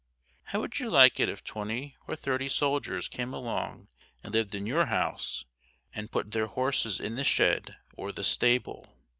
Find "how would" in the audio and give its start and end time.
0.45-0.79